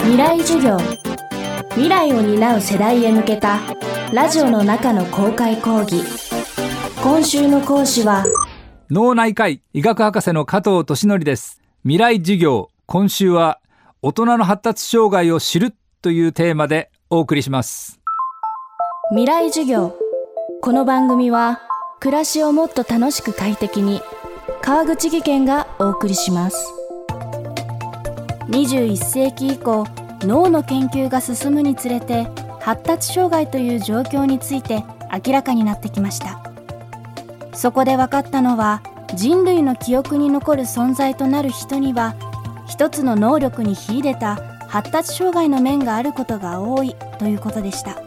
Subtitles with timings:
[0.00, 0.78] 未来授業。
[1.70, 3.60] 未来を担う世代へ向けた
[4.12, 6.02] ラジオの中の公開講義。
[7.02, 8.24] 今週の講師は
[8.90, 11.60] 脳内科医医学博士の加藤俊則です。
[11.82, 12.70] 未来授業。
[12.86, 13.60] 今週は
[14.02, 18.00] 大人の発達障害を知るというテーマでお送りします。
[19.10, 19.96] 未来授業。
[20.60, 21.60] この番組は
[22.00, 24.00] 暮らしをもっと楽しく快適に
[24.62, 26.72] 川口義賢がお送りします
[28.48, 29.86] 21世紀以降
[30.22, 32.26] 脳の研究が進むにつれて
[32.60, 34.84] 発達障害という状況について
[35.24, 36.40] 明らかになってきました。
[37.54, 38.82] そこで分かったのは
[39.14, 42.14] 人類の記憶に残る存在となる人には
[42.68, 44.36] 一つの能力に秀でた
[44.68, 48.00] 発達障害の面があることが多いということでした。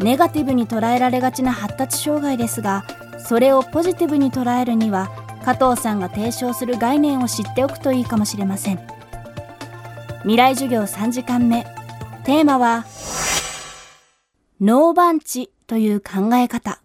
[0.00, 2.84] ネガティブに捉えられがちな発達障害ですが
[3.18, 5.08] それをポジティブに捉えるには
[5.44, 8.80] 加藤さんが提唱する概念を知っておくといいかもしれません。
[10.22, 11.64] 未来授業3時間目。
[12.24, 12.86] テーマは
[14.58, 16.80] 脳番地という考え方。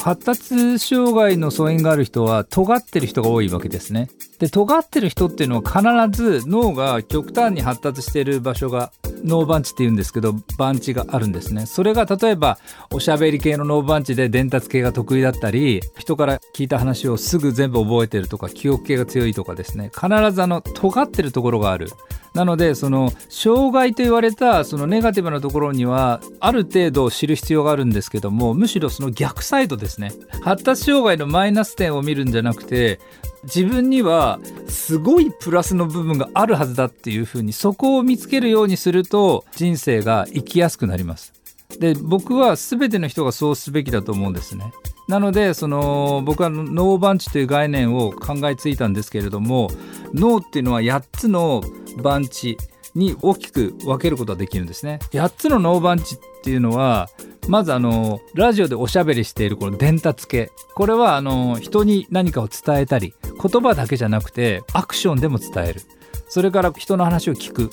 [0.00, 4.08] 発達障害の素因がある人は尖ってる人が多いわけですね。
[4.38, 8.90] で尖ってる人っていうのは必ず脳が極端に発達している場所が
[9.24, 11.66] 脳番地って言うんですけど番地があるんですね。
[11.66, 12.58] それが例えば
[12.90, 19.90] おしゃべり系の脳番地で伝達系が得意だったり人から聞いた話をすぐ全部覚えてるとか記憶系が強いとかですね。
[19.94, 21.90] 必ずあの尖ってるところがある。
[22.34, 30.12] なのでその障害と言われたそのネガティブなところにはある程度知る必要があるんですけどもむしろその逆サイドですね。
[30.42, 33.00] 発達障害のマイナス点を見るんじゃなくて
[33.44, 41.32] 自分にはすごいプラスの部分があるはずだっていうふうにそこを見つけるようにすると人生が生きやすくなります。
[41.78, 44.72] で僕は全ての人がそうすべきだと思うんですね。
[45.06, 49.70] なのでその僕は脳番地という概念を考えついたんですけれども
[50.12, 51.62] 脳っていうのは8つの
[52.02, 52.58] 番地
[52.94, 54.98] に大きく分けることができるんですね。
[55.12, 57.08] 8つの脳番地っていうのは
[57.48, 60.52] まずあのラジオでおしゃべりしているこの伝達系。
[60.74, 65.80] これはあの人に何かを伝えたり言葉だけじゃなくてアクションでも伝える。
[66.28, 67.70] それから人の話を聞く。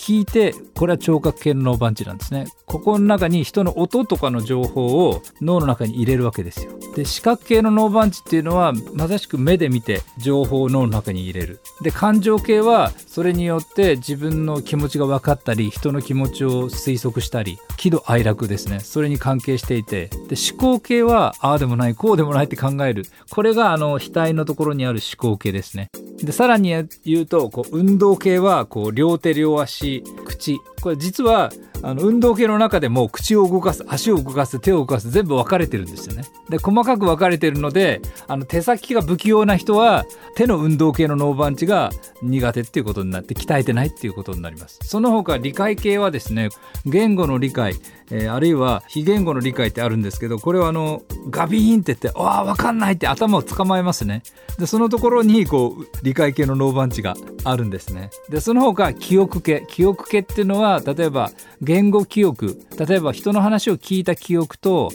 [0.00, 2.46] 聞いてこれは聴覚系の脳番地なんですね。
[2.64, 6.72] ここの中に人の音とかの情報を脳の中に入れるわけですよ。
[6.96, 11.60] で視覚系の脳番地っていうのはまさしく目で見て情報を脳の中に入れる。
[11.82, 18.80] で感情系はそれによって自分の気持ちが分かったり人の気持ちを推測したり喜怒哀楽ですね。
[18.80, 20.08] それに関係していて。
[20.28, 23.04] で思考系はああでもないこうでもないって考える。
[23.28, 25.90] これがあの額のところにある思考系ですね。
[26.22, 31.50] でさらに言うとこう運動系はこう両手両足口これ実は
[31.82, 36.24] あの運動系の中でも口を動かす足を動かす手を動かす全部分かれてるんですよね。
[36.50, 41.90] で細かく分かれているのであの手先が不器用な人は手の運動系の脳番地が
[42.22, 44.78] 苦手っていうことになって鍛えてないっていうことになります。
[44.82, 46.50] その他理解系はですね
[46.84, 47.76] 言語の理解、
[48.10, 54.22] えー、あるいは非言語の理解ってあるんですけどこれはあのガビーンって言って「ああ分かんない」って頭を捕まえますね。
[54.58, 58.10] でそのところにこう理解系の脳番地があるんですね。
[58.28, 61.30] でその他記憶系記憶系っていうのは例えば
[61.62, 64.90] 言語記憶例えば人の話を聞いた記憶と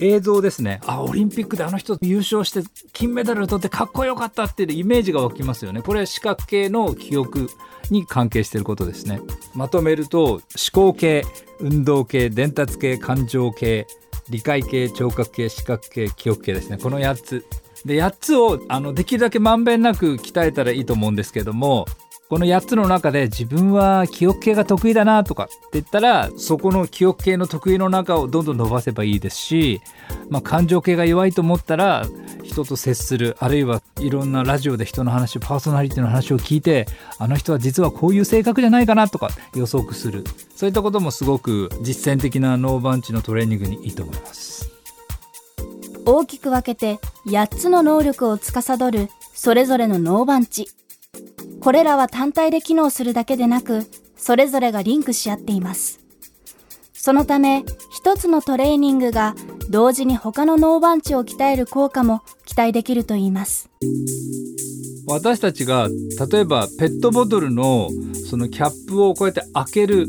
[0.00, 0.80] 映像ですね。
[0.86, 5.82] あオリンピックであの人優勝して金メダルを取ってかっこよかったっていうイメージが湧きますよね。
[5.82, 7.48] これは視覚系の記憶
[7.90, 9.20] に関係していることですね。
[9.54, 10.40] まとめると思
[10.72, 11.24] 考系
[11.60, 13.86] 運動系伝達系感情系
[14.28, 16.78] 理解系聴覚系視覚系記憶系ですね。
[16.78, 17.46] この8つ。
[17.84, 21.86] で8つをあのできるだけまんべんなく鍛えたらいいと思うんですけども
[22.28, 29.80] この8つの中で自分は記憶系が得意だなとかって言ったらそこの記憶系の得意の中をどんどん伸ばせばいいですし、
[30.28, 32.04] まあ、感情系が弱いと思ったら
[32.44, 36.86] 人と接するあるいはいろんなラジオで人の話パーソナリティの話を聞いて
[37.18, 40.24] あの人は実はこういう性格じゃないかなとか予測する。
[40.54, 44.70] そういったこともすごく実践的なノーバンチのトレーニングにいいと思います。
[46.04, 50.68] 大きく分けて8つの能力を司るそれぞれのノーバンチ。
[51.68, 53.84] これらは単体で機能するだけでなく、
[54.16, 56.00] それぞれがリンクし合っています。
[56.94, 59.34] そのため、一つのトレーニングが
[59.68, 63.68] 同時に他の脳番地を鍛える効果も期待できるといいます。
[65.06, 65.88] 私たちが
[66.30, 67.90] 例えばペットボトルの
[68.30, 70.06] そのキャップをこうやって開ける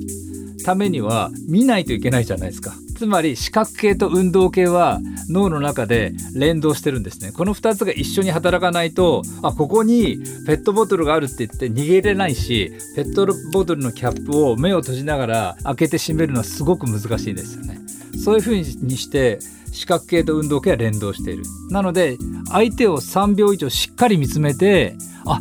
[0.64, 2.74] ためには見ないといけないじゃないですか。
[3.00, 5.00] つまり視覚系と運動系は
[5.30, 7.32] 脳の中で連動してるんですね。
[7.32, 17.80] この2つが一緒に働かないとあここにペットボトルがあるって言って逃げれないしペットボトルのキャップを目を閉じながら開けて閉めるのはすごく難しいですよね。
[18.22, 19.40] そういう風にして
[19.72, 21.44] 視覚系と運動系は連動している。
[21.70, 22.18] なので
[22.52, 25.40] 相手を3秒以上しっかり見つめてあ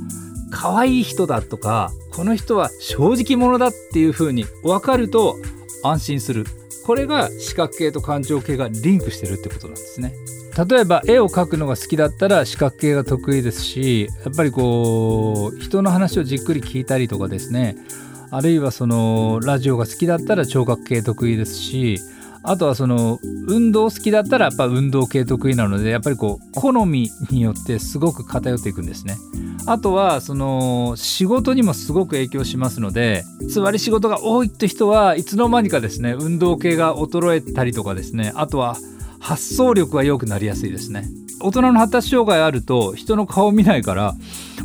[0.52, 5.34] 可愛い人だとかこの人は正直者だっていう風に分かると
[5.82, 6.46] 安心する。
[6.88, 10.14] これが視覚系と感情系がリンクしてるってことなんですね。
[10.70, 17.76] 例えば絵を描くのが好きだったら視覚系が得意ですしやっぱりこう人の話をじっくり聞いたりとかですね。
[18.31, 21.99] あるいはそのラジオが好きだったら聴覚系得意ですし
[22.43, 29.17] あとはその運動好きだったらやっぱ運動系得意なのでやっぱりこう好みによってすごく偏っていくんですね。
[29.67, 38.79] あとはその仕事にもすごく影響しますのでつまり仕事が多いって人はいつの間にかですね運動系が衰えたりとかですねあとは
[39.20, 41.06] 発想力が良くなりやすいですね。
[41.41, 44.14] 大人の発達障害あると人の顔を見ないから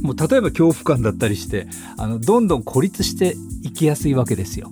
[0.01, 1.67] もう例えば恐怖感だったりして
[1.97, 4.71] あのどんどん孤立していきやすいわけですよ。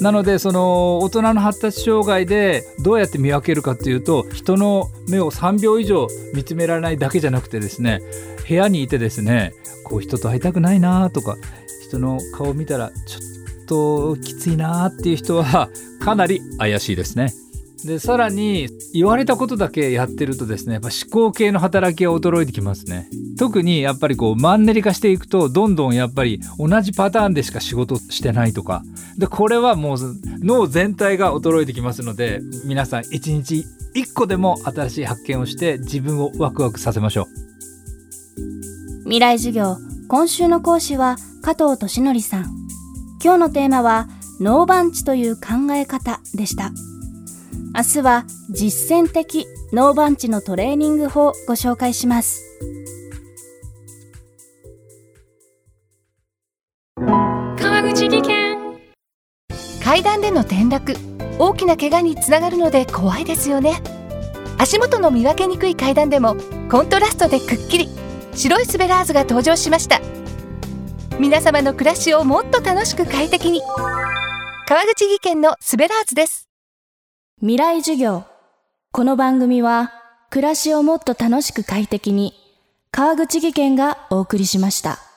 [0.00, 8.00] なのでその大人の発達障害でどうやって見分けるかっていうと人の目を3秒以上見つめられないだけじゃなくてですね
[8.48, 9.52] 部屋にいてですね
[9.84, 11.36] こう人と会いたくないなとか
[11.86, 13.18] 人の顔を見たらちょ
[13.62, 15.70] っときついなっていう人は
[16.00, 17.32] かなり怪しいですね。
[17.84, 23.08] でさらに言われたことだけやってるとですねやっぱ思考系の働きが衰えてきますね。
[23.38, 28.82] 特にやっぱりこうマンネリ化していくとどんどんやっぱり同じパターンでしか仕事してないとか。
[29.18, 29.98] でこれはもう
[30.40, 33.64] 脳全体が衰えてきますので皆さん一日
[33.94, 37.26] 一個でも新しい発見をして自分をワクワクさせましょう。
[39.04, 39.76] 未来授業
[40.08, 42.44] 今週の講師は加藤俊則さん。
[43.22, 44.08] 今日のテーマは
[44.40, 46.72] 脳番地という考え方でした。
[47.76, 52.44] 明日は実践的脳番地のトレーニング法をご紹介します。
[57.58, 58.78] 川口技研。
[59.82, 60.94] 階段での転落
[61.40, 63.82] 大きな怪我につながるので怖いですよね。
[64.56, 66.36] 足元の見分けにくい階段でも
[66.70, 67.88] コントラストでくっきり
[68.34, 70.00] 白いスベラーズが登場しました。
[71.18, 73.62] 皆様の暮らしをもっと楽しく快適に。
[74.68, 76.53] 川口技研のスベラーズです
[77.40, 78.24] 未来授業
[78.92, 79.92] この番組は
[80.30, 82.32] 暮らしをもっと楽しく快適に
[82.92, 85.13] 川口義賢がお送りしました。